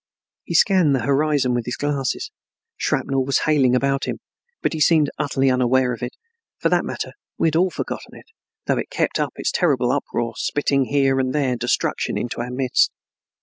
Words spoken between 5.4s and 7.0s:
unaware of it; for that